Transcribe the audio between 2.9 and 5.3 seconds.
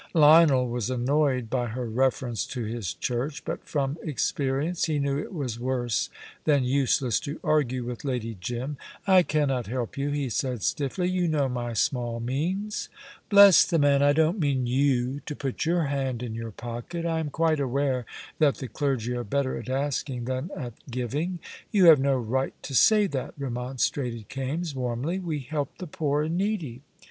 church, but from experience he knew